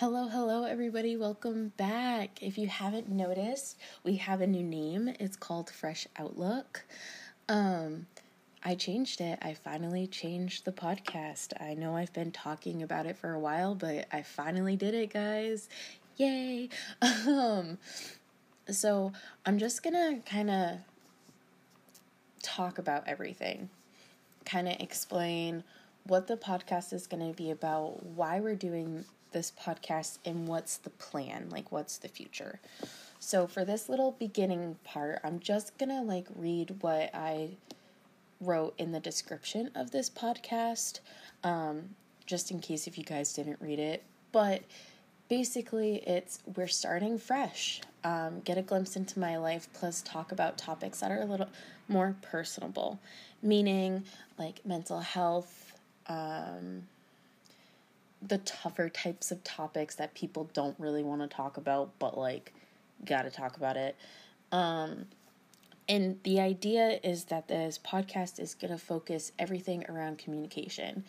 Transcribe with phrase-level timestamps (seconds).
[0.00, 1.14] Hello, hello, everybody.
[1.14, 2.42] Welcome back.
[2.42, 5.14] If you haven't noticed, we have a new name.
[5.20, 6.86] It's called Fresh Outlook.
[7.50, 8.06] Um,
[8.64, 9.38] I changed it.
[9.42, 11.52] I finally changed the podcast.
[11.60, 15.12] I know I've been talking about it for a while, but I finally did it,
[15.12, 15.68] guys.
[16.16, 16.70] Yay.
[17.26, 17.76] Um,
[18.70, 19.12] so
[19.44, 20.78] I'm just gonna kind of
[22.42, 23.68] talk about everything,
[24.46, 25.62] kind of explain
[26.04, 30.76] what the podcast is going to be about, why we're doing this podcast and what's
[30.76, 32.60] the plan, like what's the future.
[33.18, 37.50] So for this little beginning part, I'm just to like read what I
[38.40, 41.00] wrote in the description of this podcast
[41.44, 41.90] um
[42.24, 44.02] just in case if you guys didn't read it.
[44.32, 44.62] But
[45.28, 47.80] basically it's we're starting fresh.
[48.04, 51.48] Um, get a glimpse into my life plus talk about topics that are a little
[51.88, 52.98] more personable,
[53.42, 54.04] meaning
[54.38, 55.74] like mental health,
[56.06, 56.82] um,
[58.22, 62.52] the tougher types of topics that people don't really want to talk about, but like,
[63.04, 63.96] gotta talk about it.
[64.52, 65.06] Um,
[65.88, 71.04] and the idea is that this podcast is gonna focus everything around communication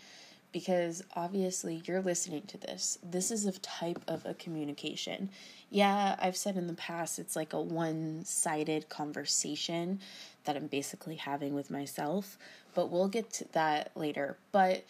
[0.52, 2.98] because obviously you're listening to this.
[3.04, 5.30] This is a type of a communication.
[5.70, 10.00] Yeah, I've said in the past it's like a one sided conversation
[10.44, 12.38] that I'm basically having with myself,
[12.74, 14.38] but we'll get to that later.
[14.52, 14.84] But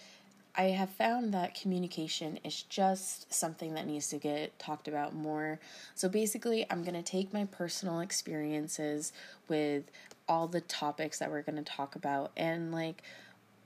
[0.56, 5.60] I have found that communication is just something that needs to get talked about more.
[5.96, 9.14] So basically, I'm going to take my personal experiences
[9.48, 9.86] with
[10.28, 13.02] all the topics that we're going to talk about and like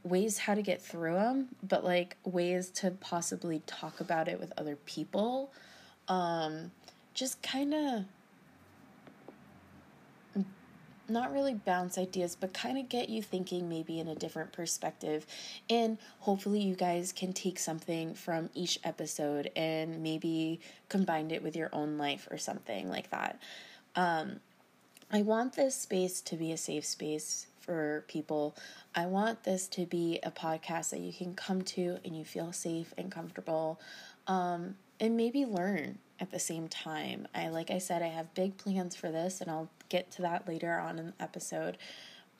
[0.03, 4.53] ways how to get through them, but like ways to possibly talk about it with
[4.57, 5.51] other people.
[6.07, 6.71] Um
[7.15, 8.03] just kind of
[11.09, 15.25] not really bounce ideas, but kind of get you thinking maybe in a different perspective.
[15.69, 21.55] And hopefully, you guys can take something from each episode and maybe combine it with
[21.55, 23.39] your own life or something like that.
[23.95, 24.39] Um,
[25.11, 28.55] I want this space to be a safe space for people.
[28.93, 32.51] I want this to be a podcast that you can come to and you feel
[32.51, 33.79] safe and comfortable
[34.27, 37.27] um, and maybe learn at the same time.
[37.33, 40.47] I like I said I have big plans for this and I'll get to that
[40.47, 41.77] later on in the episode.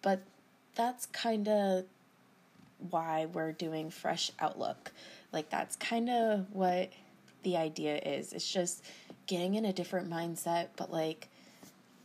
[0.01, 0.21] But
[0.75, 1.85] that's kind of
[2.89, 4.91] why we're doing fresh outlook.
[5.31, 6.91] Like that's kind of what
[7.43, 8.33] the idea is.
[8.33, 8.83] It's just
[9.27, 11.27] getting in a different mindset but like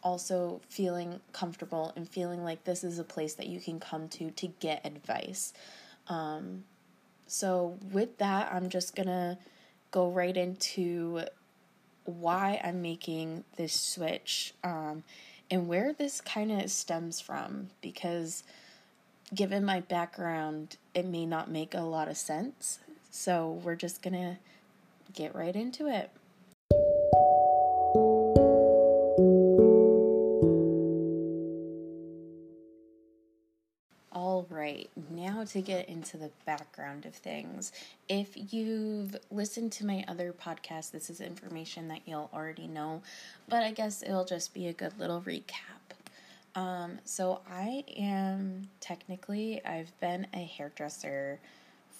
[0.02, 4.30] also feeling comfortable and feeling like this is a place that you can come to
[4.30, 5.52] to get advice.
[6.08, 6.64] Um,
[7.26, 9.38] so, with that, I'm just gonna
[9.90, 11.22] go right into
[12.10, 15.04] why I'm making this switch um,
[15.50, 18.42] and where this kind of stems from because
[19.34, 22.80] given my background, it may not make a lot of sense.
[23.10, 24.38] So we're just gonna
[25.14, 26.10] get right into it.
[35.46, 37.72] To get into the background of things.
[38.08, 43.02] If you've listened to my other podcast, this is information that you'll already know,
[43.48, 45.80] but I guess it'll just be a good little recap.
[46.54, 51.38] Um, so I am technically, I've been a hairdresser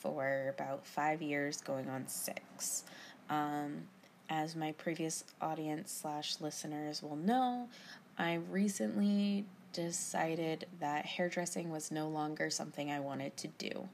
[0.01, 2.85] for about five years, going on six.
[3.29, 3.83] Um,
[4.29, 7.69] as my previous audience slash listeners will know,
[8.19, 13.89] I recently decided that hairdressing was no longer something I wanted to do.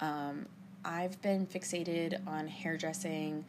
[0.00, 0.46] Um,
[0.84, 3.44] I've been fixated on hairdressing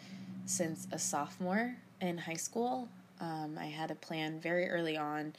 [0.46, 2.88] since a sophomore in high school.
[3.20, 5.34] Um, I had a plan very early on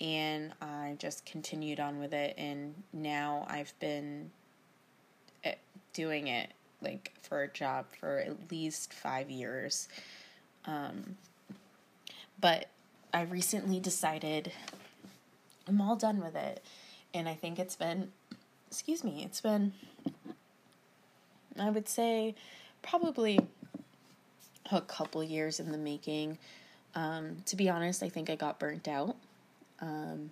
[0.00, 4.30] and I just continued on with it, and now I've been
[5.44, 5.54] eh,
[5.92, 9.88] doing it like for a job for at least five years.
[10.66, 11.16] Um,
[12.40, 12.68] but
[13.12, 14.52] I recently decided
[15.68, 16.64] I'm all done with it.
[17.14, 18.10] And I think it's been,
[18.68, 19.72] excuse me, it's been,
[21.58, 22.34] I would say,
[22.82, 23.38] probably
[24.70, 26.38] a couple years in the making.
[26.94, 29.16] Um, to be honest, I think I got burnt out.
[29.80, 30.30] Um,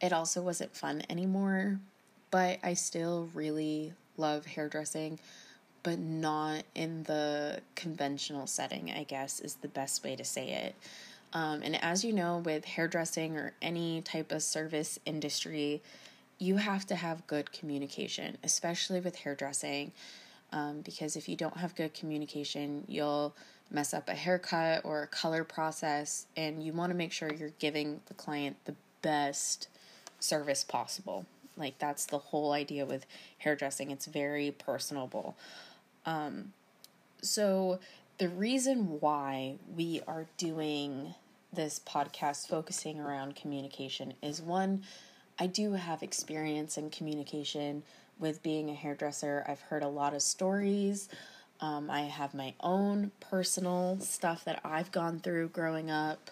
[0.00, 1.78] it also wasn't fun anymore,
[2.30, 5.18] but I still really love hairdressing,
[5.82, 10.74] but not in the conventional setting, I guess is the best way to say it.
[11.32, 15.82] Um, and as you know, with hairdressing or any type of service industry,
[16.38, 19.92] you have to have good communication, especially with hairdressing.
[20.52, 23.36] Um, because if you don't have good communication, you'll
[23.70, 27.52] mess up a haircut or a color process, and you want to make sure you're
[27.60, 29.68] giving the client the best
[30.18, 31.24] service possible.
[31.56, 33.06] Like, that's the whole idea with
[33.38, 35.36] hairdressing, it's very personable.
[36.04, 36.52] Um,
[37.22, 37.78] so,
[38.20, 41.14] the reason why we are doing
[41.54, 44.82] this podcast focusing around communication is one,
[45.38, 47.82] I do have experience in communication
[48.18, 49.42] with being a hairdresser.
[49.48, 51.08] I've heard a lot of stories.
[51.62, 56.30] Um, I have my own personal stuff that I've gone through growing up.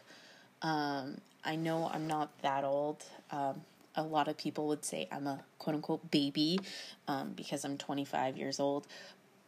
[0.60, 3.02] Um, I know I'm not that old.
[3.30, 3.62] Um,
[3.96, 6.60] a lot of people would say I'm a quote unquote baby
[7.08, 8.86] um, because I'm 25 years old.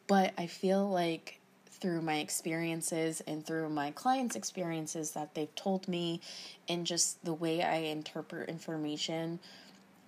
[0.07, 1.40] But I feel like
[1.81, 6.21] through my experiences and through my clients' experiences that they've told me,
[6.69, 9.41] and just the way I interpret information,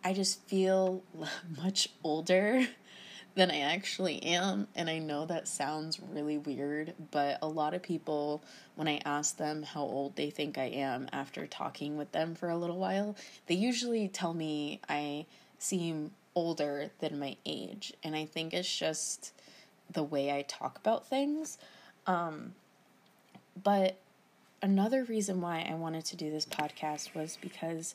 [0.04, 1.02] I just feel
[1.62, 2.66] much older
[3.34, 4.69] than I actually am.
[4.74, 8.42] And I know that sounds really weird, but a lot of people,
[8.75, 12.50] when I ask them how old they think I am after talking with them for
[12.50, 13.16] a little while,
[13.46, 15.25] they usually tell me I
[15.58, 17.92] seem older than my age.
[18.02, 19.32] And I think it's just
[19.92, 21.58] the way I talk about things.
[22.06, 22.54] Um,
[23.62, 23.98] but
[24.62, 27.94] another reason why I wanted to do this podcast was because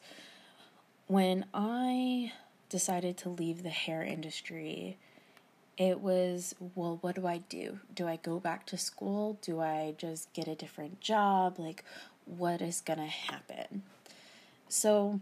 [1.07, 2.33] when I
[2.69, 4.97] decided to leave the hair industry,
[5.77, 7.79] it was, well, what do I do?
[7.93, 9.37] Do I go back to school?
[9.41, 11.59] Do I just get a different job?
[11.59, 11.83] Like,
[12.25, 13.83] what is going to happen?
[14.67, 15.21] So,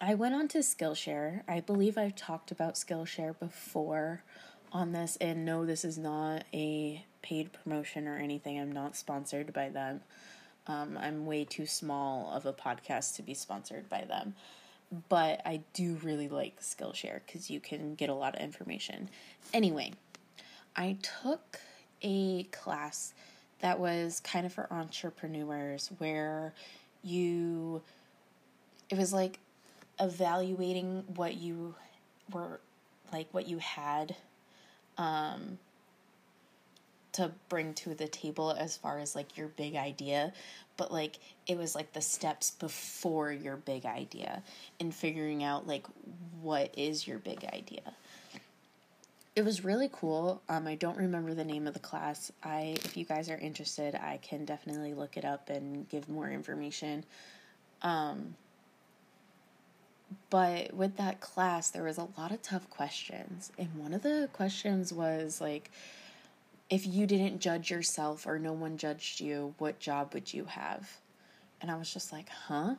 [0.00, 1.40] I went on to Skillshare.
[1.48, 4.22] I believe I've talked about Skillshare before
[4.72, 8.58] on this, and no, this is not a paid promotion or anything.
[8.58, 10.00] I'm not sponsored by them.
[10.66, 14.34] Um, I'm way too small of a podcast to be sponsored by them.
[15.08, 19.08] But I do really like Skillshare because you can get a lot of information.
[19.52, 19.92] Anyway,
[20.76, 21.60] I took
[22.02, 23.12] a class
[23.60, 26.54] that was kind of for entrepreneurs where
[27.02, 27.82] you,
[28.88, 29.38] it was like
[30.00, 31.74] evaluating what you
[32.32, 32.60] were,
[33.12, 34.14] like what you had
[34.98, 35.58] um,
[37.12, 40.32] to bring to the table as far as like your big idea
[40.78, 44.42] but like it was like the steps before your big idea
[44.80, 45.84] and figuring out like
[46.40, 47.92] what is your big idea.
[49.36, 50.40] It was really cool.
[50.48, 52.32] Um i don't remember the name of the class.
[52.42, 56.30] I if you guys are interested i can definitely look it up and give more
[56.30, 57.04] information.
[57.82, 58.34] Um
[60.30, 63.52] but with that class there was a lot of tough questions.
[63.58, 65.70] And one of the questions was like
[66.70, 70.98] if you didn't judge yourself or no one judged you what job would you have?
[71.60, 72.74] And i was just like huh?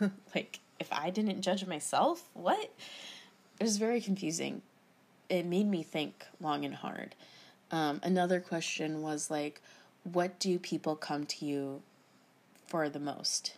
[0.34, 2.70] Like if i didn't judge myself what?
[3.58, 4.60] It was very confusing.
[5.30, 7.14] It made me think long and hard.
[7.70, 9.60] Um, another question was like
[10.12, 11.82] what do people come to you
[12.66, 13.54] for the most?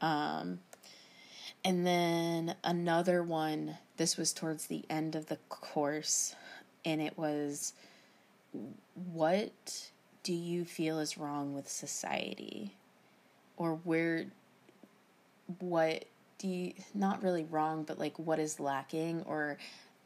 [0.00, 0.60] Um,
[1.64, 6.34] and then another one, this was towards the end of the course,
[6.84, 7.72] and it was
[9.12, 9.90] what
[10.22, 12.74] do you feel is wrong with society?
[13.56, 14.26] Or where,
[15.58, 16.04] what
[16.38, 19.58] do you, not really wrong, but like what is lacking, or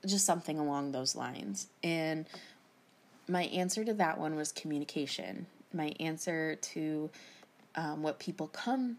[0.05, 1.69] just something along those lines.
[1.83, 2.27] And
[3.29, 5.47] my answer to that one was communication.
[5.73, 7.11] My answer to
[7.77, 8.99] um, what people come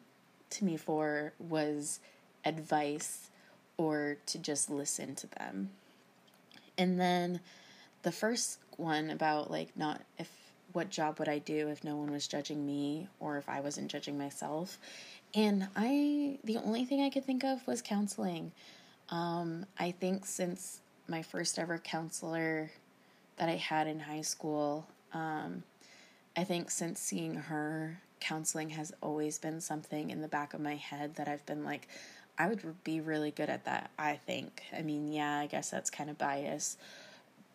[0.52, 2.00] to me for was
[2.46, 3.30] advice
[3.78, 5.70] or to just listen to them.
[6.78, 7.40] And then
[8.04, 10.30] the first one about like not if
[10.74, 13.90] what job would I do if no one was judging me or if I wasn't
[13.90, 14.78] judging myself.
[15.34, 18.52] And I the only thing I could think of was counseling.
[19.10, 22.72] Um, I think since my first ever counselor
[23.38, 25.64] that I had in high school, um,
[26.36, 30.76] I think since seeing her, counseling has always been something in the back of my
[30.76, 31.88] head that I've been like,
[32.38, 34.64] I would be really good at that, I think.
[34.78, 36.78] I mean, yeah, I guess that's kind of bias.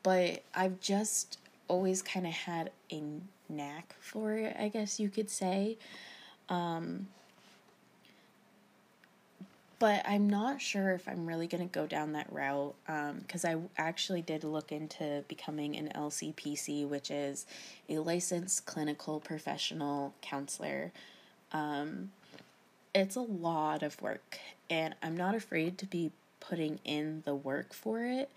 [0.02, 3.02] But I've just always kind of had a
[3.48, 5.76] knack for it, I guess you could say.
[6.48, 7.08] Um,
[9.78, 13.70] but I'm not sure if I'm really going to go down that route because um,
[13.78, 17.46] I actually did look into becoming an LCPC, which is
[17.88, 20.92] a licensed clinical professional counselor.
[21.52, 22.10] Um,
[22.94, 27.72] it's a lot of work and I'm not afraid to be putting in the work
[27.72, 28.30] for it.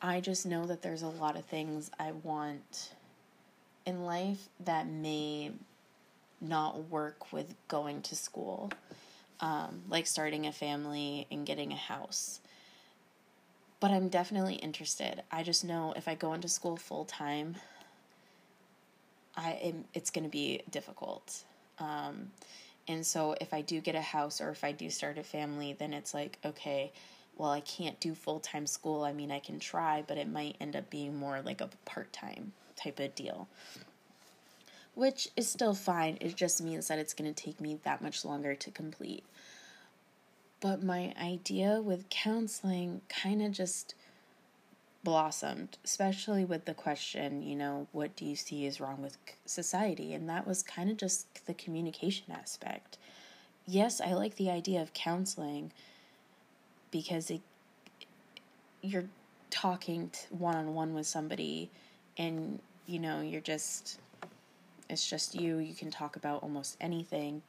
[0.00, 2.92] I just know that there's a lot of things I want
[3.86, 5.52] in life that may
[6.40, 8.70] not work with going to school,
[9.40, 12.40] um, like starting a family and getting a house.
[13.80, 15.22] But I'm definitely interested.
[15.30, 17.56] I just know if I go into school full time,
[19.36, 21.44] I am, it's going to be difficult.
[21.78, 22.30] Um,
[22.88, 25.74] and so if I do get a house or if I do start a family,
[25.78, 26.92] then it's like, okay,
[27.36, 29.02] well, I can't do full time school.
[29.04, 32.12] I mean, I can try, but it might end up being more like a part
[32.12, 33.48] time type of deal.
[34.94, 36.16] which is still fine.
[36.20, 39.24] It just means that it's going to take me that much longer to complete.
[40.60, 43.94] But my idea with counseling kind of just
[45.06, 50.12] blossomed, especially with the question, you know, what do you see is wrong with society?
[50.12, 52.98] And that was kind of just the communication aspect.
[53.68, 55.70] Yes, I like the idea of counseling
[56.90, 57.40] because it
[58.82, 59.08] you're
[59.48, 61.70] talking one on one with somebody
[62.18, 64.00] and you know, you're just
[64.90, 67.42] it's just you, you can talk about almost anything.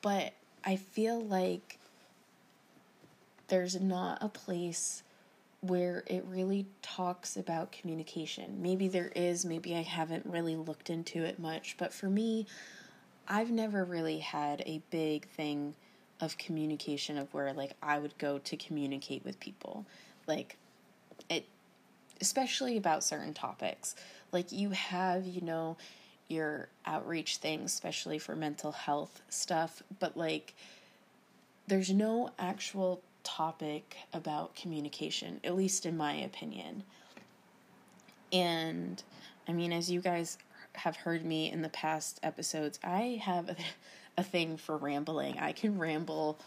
[0.00, 0.32] But
[0.64, 1.78] I feel like
[3.46, 5.04] there's not a place
[5.62, 8.60] where it really talks about communication.
[8.60, 12.46] Maybe there is, maybe I haven't really looked into it much, but for me,
[13.28, 15.74] I've never really had a big thing
[16.20, 19.86] of communication of where like I would go to communicate with people.
[20.26, 20.56] Like
[21.30, 21.46] it
[22.20, 23.94] especially about certain topics.
[24.32, 25.76] Like you have, you know,
[26.28, 30.54] your outreach things, especially for mental health stuff, but like
[31.68, 36.82] there's no actual topic about communication, at least in my opinion.
[38.32, 39.02] And
[39.48, 40.38] I mean, as you guys
[40.74, 43.56] have heard me in the past episodes, I have a,
[44.18, 45.38] a thing for rambling.
[45.38, 46.38] I can ramble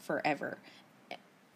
[0.00, 0.58] forever.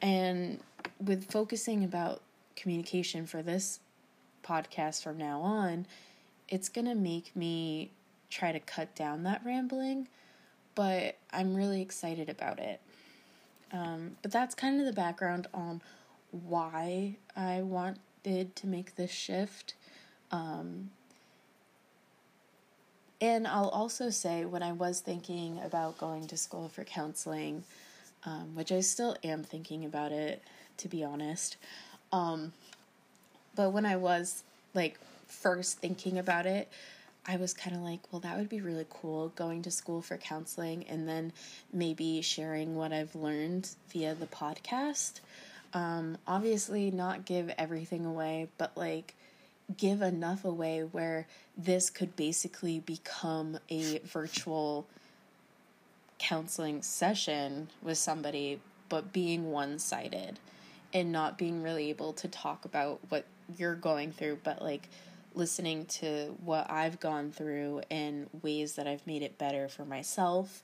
[0.01, 0.61] And
[1.03, 2.21] with focusing about
[2.57, 3.81] communication for this
[4.45, 5.87] podcast from now on,
[6.49, 7.91] it's going to make me
[8.31, 10.09] try to cut down that rambling,
[10.75, 12.81] but I'm really excited about it.
[13.75, 15.83] Um, but that's kind of the background on
[16.31, 19.75] why I wanted to make this shift.
[20.31, 20.91] Um,
[23.21, 27.65] and I'll also say when I was thinking about going to school for counseling,
[28.25, 30.43] um, which I still am thinking about it,
[30.79, 31.57] to be honest.
[32.13, 32.53] Um,
[33.57, 36.69] but when I was like first thinking about it,
[37.27, 40.17] I was kind of like, well, that would be really cool going to school for
[40.19, 41.33] counseling and then
[41.73, 45.21] maybe sharing what I've learned via the podcast.
[45.73, 49.15] Um, obviously, not give everything away, but like
[49.77, 51.27] give enough away where
[51.57, 54.87] this could basically become a virtual
[56.19, 60.39] counseling session with somebody, but being one sided
[60.93, 63.25] and not being really able to talk about what
[63.59, 64.89] you're going through, but like
[65.35, 70.63] listening to what I've gone through and ways that I've made it better for myself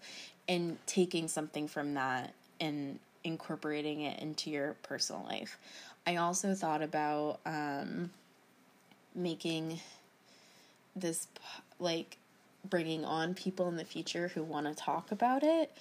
[0.49, 5.59] and taking something from that and incorporating it into your personal life.
[6.07, 8.11] I also thought about um,
[9.15, 9.81] making
[10.97, 11.27] this
[11.79, 12.17] like
[12.69, 15.73] bringing on people in the future who want to talk about it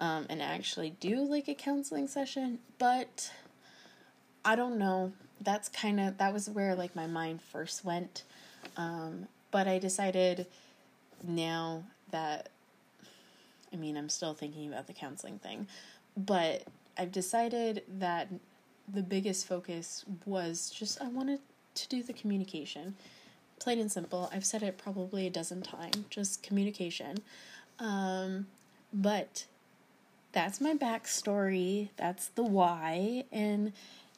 [0.00, 3.30] um, and actually do like a counseling session, but
[4.44, 5.12] I don't know.
[5.40, 8.22] That's kind of that was where like my mind first went
[8.76, 10.46] um, but I decided
[11.22, 12.48] now that,
[13.72, 15.68] I mean, I'm still thinking about the counseling thing,
[16.16, 16.64] but
[16.98, 18.28] I've decided that
[18.92, 21.40] the biggest focus was just I wanted
[21.74, 22.94] to do the communication.
[23.58, 24.30] Plain and simple.
[24.32, 27.18] I've said it probably a dozen times, just communication.
[27.78, 28.46] Um,
[28.92, 29.46] but
[30.32, 31.88] that's my backstory.
[31.96, 33.24] That's the why.
[33.32, 33.72] And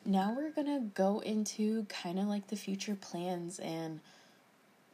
[0.07, 4.01] now we're going to go into kind of like the future plans and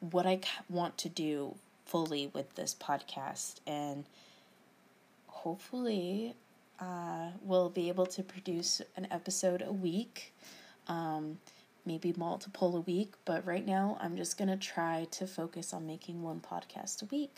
[0.01, 1.55] what I want to do
[1.87, 4.05] fully with this podcast, and
[5.29, 6.35] hopefully,
[6.81, 10.33] uh, we'll be able to produce an episode a week,
[10.89, 11.39] um,
[11.85, 13.13] maybe multiple a week.
[13.25, 17.37] But right now, I'm just gonna try to focus on making one podcast a week.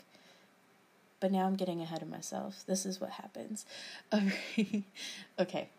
[1.19, 2.63] But now I'm getting ahead of myself.
[2.65, 3.65] This is what happens.
[5.39, 5.69] okay,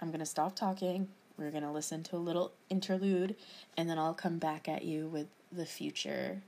[0.00, 1.08] I'm gonna stop talking.
[1.38, 3.36] We're gonna listen to a little interlude,
[3.76, 6.42] and then I'll come back at you with the future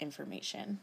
[0.00, 0.80] information.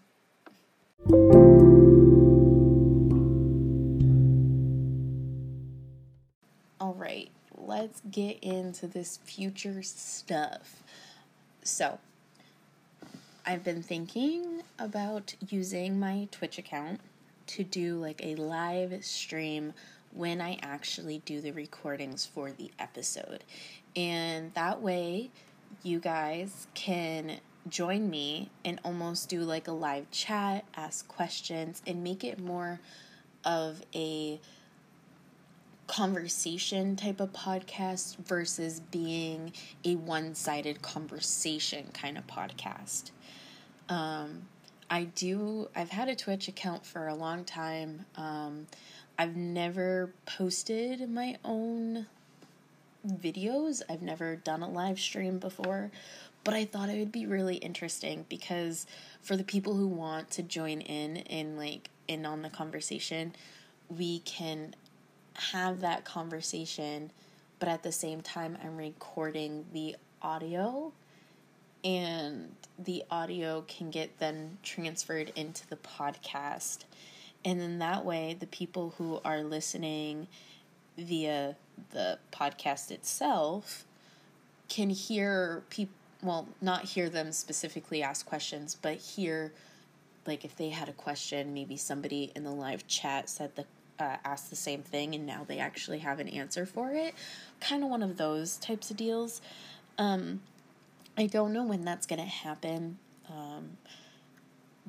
[6.79, 10.81] All right, let's get into this future stuff.
[11.61, 11.99] So,
[13.45, 17.01] I've been thinking about using my Twitch account
[17.47, 19.73] to do like a live stream
[20.13, 23.43] when I actually do the recordings for the episode.
[23.95, 25.31] And that way,
[25.83, 32.03] you guys can join me and almost do like a live chat, ask questions, and
[32.03, 32.79] make it more
[33.45, 34.39] of a
[35.87, 39.51] conversation type of podcast versus being
[39.83, 43.11] a one sided conversation kind of podcast.
[43.89, 44.43] Um,
[44.89, 48.05] I do, I've had a Twitch account for a long time.
[48.15, 48.67] Um,
[49.19, 52.05] I've never posted my own
[53.05, 55.91] videos, I've never done a live stream before,
[56.45, 58.87] but I thought it would be really interesting because
[59.21, 63.33] for the people who want to join in and like in on the conversation,
[63.89, 64.73] we can
[65.33, 67.11] have that conversation,
[67.59, 70.93] but at the same time, I'm recording the audio
[71.83, 76.85] and the audio can get then transferred into the podcast.
[77.45, 80.27] And then that way, the people who are listening
[80.97, 81.55] via
[81.91, 83.85] the podcast itself
[84.67, 89.53] can hear people, well, not hear them specifically ask questions, but hear,
[90.27, 93.65] like, if they had a question, maybe somebody in the live chat said the
[93.99, 97.13] uh, asked the same thing and now they actually have an answer for it.
[97.59, 99.41] Kind of one of those types of deals.
[99.97, 100.41] Um,
[101.17, 102.97] I don't know when that's going to happen
[103.29, 103.77] um,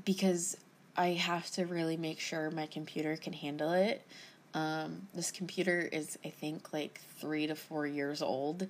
[0.05, 0.57] because
[1.01, 4.07] I have to really make sure my computer can handle it.
[4.53, 8.67] Um, this computer is, I think, like three to four years old.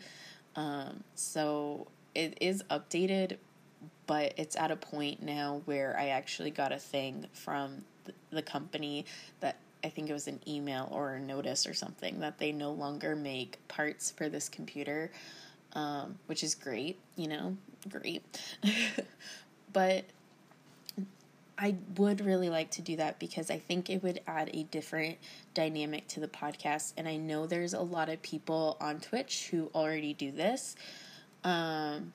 [0.55, 3.39] Um, so it is updated,
[4.07, 7.85] but it's at a point now where I actually got a thing from
[8.31, 9.07] the company
[9.41, 12.71] that I think it was an email or a notice or something that they no
[12.71, 15.11] longer make parts for this computer,
[15.73, 17.57] um, which is great, you know,
[17.89, 18.41] great.
[19.73, 20.05] but
[21.61, 25.19] I would really like to do that because I think it would add a different
[25.53, 26.95] dynamic to the podcast.
[26.97, 30.75] And I know there's a lot of people on Twitch who already do this.
[31.45, 32.15] Um,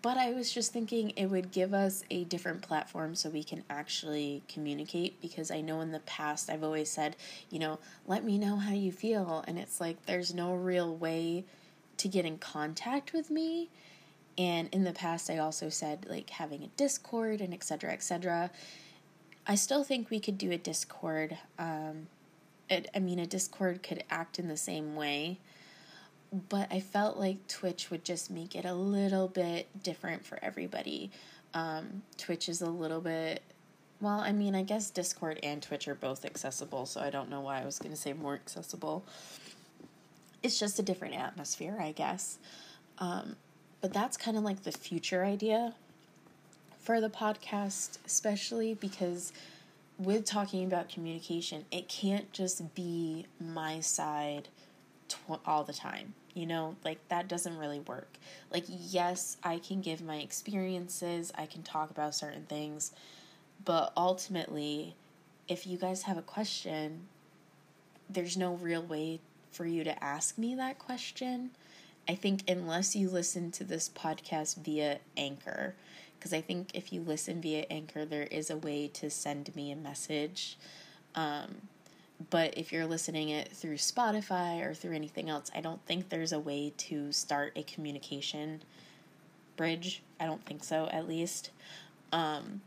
[0.00, 3.64] but I was just thinking it would give us a different platform so we can
[3.68, 7.16] actually communicate because I know in the past I've always said,
[7.50, 9.44] you know, let me know how you feel.
[9.46, 11.44] And it's like there's no real way
[11.98, 13.68] to get in contact with me.
[14.36, 17.92] And in the past, I also said like having a Discord and etc.
[17.92, 18.50] etc.
[19.46, 21.38] I still think we could do a Discord.
[21.58, 22.08] Um,
[22.68, 25.38] it, I mean, a Discord could act in the same way
[26.48, 31.10] but I felt like Twitch would just make it a little bit different for everybody.
[31.52, 33.42] Um, Twitch is a little bit,
[34.00, 37.40] well, I mean, I guess Discord and Twitch are both accessible, so I don't know
[37.40, 39.04] why I was going to say more accessible.
[40.42, 42.38] It's just a different atmosphere, I guess.
[42.98, 43.36] Um,
[43.84, 45.74] but that's kind of like the future idea
[46.80, 49.30] for the podcast, especially because
[49.98, 54.48] with talking about communication, it can't just be my side
[55.10, 58.16] tw- all the time you know, like that doesn't really work.
[58.50, 62.90] Like, yes, I can give my experiences, I can talk about certain things,
[63.66, 64.96] but ultimately,
[65.46, 67.06] if you guys have a question,
[68.08, 69.20] there's no real way
[69.52, 71.50] for you to ask me that question.
[72.08, 75.74] I think unless you listen to this podcast via Anchor,
[76.18, 79.70] because I think if you listen via Anchor, there is a way to send me
[79.70, 80.58] a message.
[81.14, 81.68] Um,
[82.30, 86.32] but if you're listening it through Spotify or through anything else, I don't think there's
[86.32, 88.62] a way to start a communication
[89.56, 90.02] bridge.
[90.20, 91.50] I don't think so, at least.
[92.12, 92.60] Um,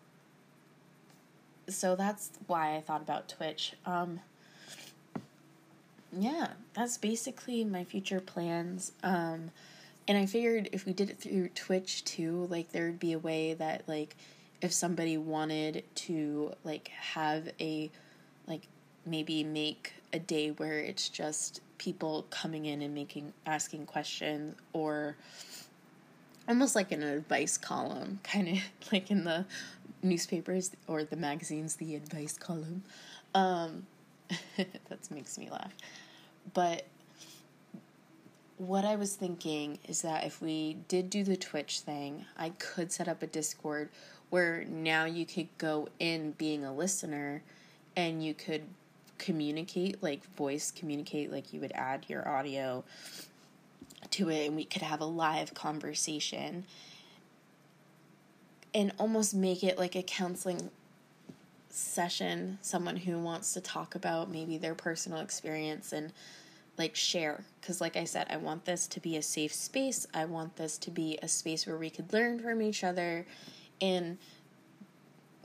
[1.69, 3.73] so that's why I thought about Twitch.
[3.85, 4.19] Um,
[6.11, 8.91] yeah, that's basically my future plans.
[9.03, 9.51] Um,
[10.07, 13.19] and I figured if we did it through Twitch too, like there would be a
[13.19, 14.15] way that like
[14.61, 17.91] if somebody wanted to like have a
[18.47, 18.63] like
[19.05, 25.15] maybe make a day where it's just people coming in and making asking questions or
[26.47, 29.45] almost like an advice column kind of like in the
[30.01, 32.83] newspapers or the magazines the advice column
[33.35, 33.85] um
[34.57, 35.73] that makes me laugh.
[36.53, 36.85] But
[38.57, 42.91] what I was thinking is that if we did do the Twitch thing, I could
[42.91, 43.89] set up a Discord
[44.29, 47.43] where now you could go in being a listener
[47.95, 48.63] and you could
[49.17, 52.83] communicate, like voice communicate, like you would add your audio
[54.11, 56.65] to it and we could have a live conversation
[58.73, 60.69] and almost make it like a counseling
[61.77, 66.11] session someone who wants to talk about maybe their personal experience and
[66.77, 70.25] like share because like i said i want this to be a safe space i
[70.25, 73.25] want this to be a space where we could learn from each other
[73.81, 74.17] and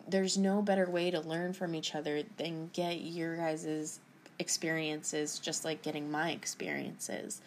[0.09, 4.01] there's no better way to learn from each other than get your guys'
[4.39, 7.41] experiences just like getting my experiences.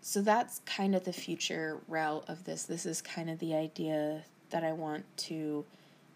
[0.00, 2.64] So that's kind of the future route of this.
[2.64, 5.64] This is kind of the idea that I want to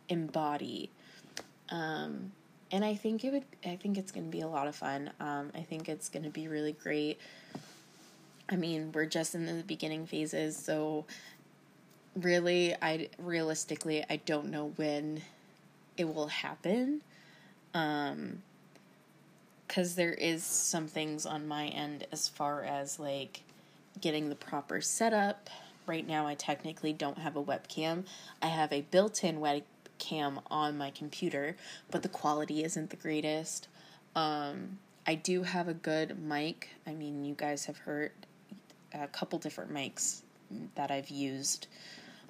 [0.08, 0.90] embody.
[1.70, 2.32] Um,
[2.70, 5.10] and I think it would I think it's going to be a lot of fun.
[5.20, 7.18] Um, I think it's going to be really great.
[8.48, 11.04] I mean, we're just in the beginning phases, so
[12.14, 15.22] really I realistically I don't know when
[15.96, 17.02] it will happen.
[17.74, 18.42] Um,
[19.66, 23.40] because there is some things on my end as far as like
[24.02, 25.48] getting the proper setup
[25.86, 28.04] right now I technically don't have a webcam.
[28.40, 29.40] I have a built in
[30.02, 31.56] webcam on my computer,
[31.90, 33.68] but the quality isn't the greatest.
[34.14, 36.70] Um, I do have a good mic.
[36.86, 38.12] I mean, you guys have heard
[38.92, 40.22] a couple different mics
[40.74, 41.66] that I've used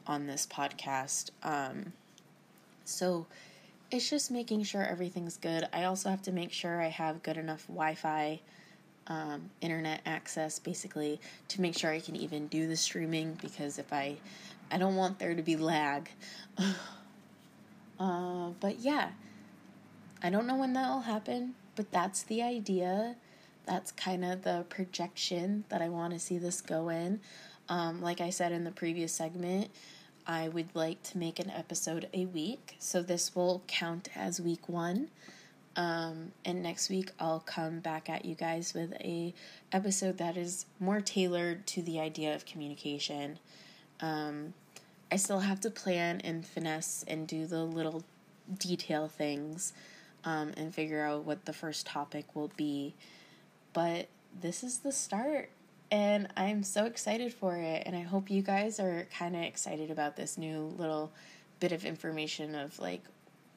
[0.06, 1.30] on this podcast.
[1.42, 1.92] Um,
[2.84, 3.26] so
[3.90, 5.68] it's just making sure everything's good.
[5.72, 8.40] I also have to make sure I have good enough Wi Fi
[9.08, 13.92] um, internet access basically to make sure I can even do the streaming because if
[13.92, 14.16] I
[14.70, 16.08] I don't want there to be lag.
[18.02, 19.10] uh, but yeah,
[20.24, 23.14] I don't know when that'll happen, but that's the idea.
[23.64, 27.20] That's kind of the projection that I want to see this go in.
[27.68, 29.70] Um, like I said in the previous segment,
[30.26, 34.68] I would like to make an episode a week, so this will count as week
[34.68, 35.08] one.
[35.76, 39.32] Um, and next week I'll come back at you guys with a
[39.70, 43.38] episode that is more tailored to the idea of communication.
[44.00, 44.54] Um,
[45.12, 48.02] I still have to plan and finesse and do the little
[48.58, 49.74] detail things
[50.24, 52.94] um, and figure out what the first topic will be.
[53.74, 54.08] But
[54.40, 55.50] this is the start,
[55.90, 57.82] and I'm so excited for it.
[57.84, 61.12] And I hope you guys are kind of excited about this new little
[61.60, 63.02] bit of information of like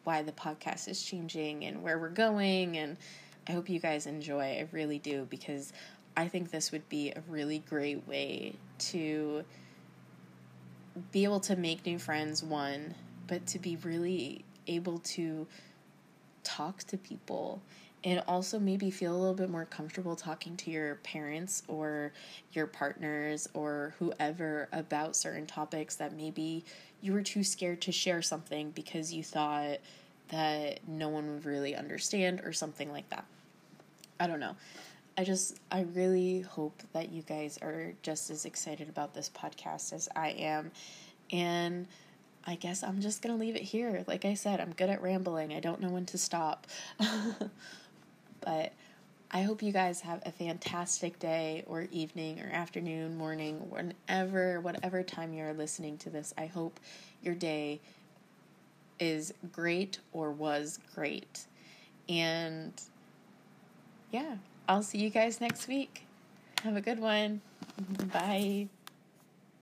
[0.04, 2.78] why the podcast is changing and where we're going.
[2.78, 2.98] And
[3.48, 4.42] I hope you guys enjoy.
[4.42, 5.72] I really do because
[6.18, 9.46] I think this would be a really great way to
[11.12, 12.96] be able to make new friends, one,
[13.28, 15.48] but to be really able to
[16.44, 17.62] talk to people
[18.04, 22.14] and also maybe feel a little bit more comfortable talking to your parents or
[22.54, 26.64] your partners or whoever about certain topics that maybe
[27.02, 29.80] you were too scared to share something because you thought
[30.30, 33.26] that no one would really understand or something like that.
[34.20, 34.56] I don't know.
[35.18, 39.94] I just, I really hope that you guys are just as excited about this podcast
[39.94, 40.72] as I am.
[41.32, 41.88] And
[42.46, 44.04] I guess I'm just going to leave it here.
[44.08, 45.54] Like I said, I'm good at rambling.
[45.54, 46.68] I don't know when to stop.
[48.42, 48.74] but
[49.32, 55.02] I hope you guys have a fantastic day or evening or afternoon, morning, whenever, whatever
[55.02, 56.34] time you're listening to this.
[56.38, 56.80] I hope
[57.24, 57.80] your day
[59.00, 61.46] is great or was great.
[62.08, 62.74] And
[64.12, 64.36] yeah,
[64.68, 66.06] I'll see you guys next week.
[66.64, 67.42] Have a good one.
[68.12, 68.68] Bye.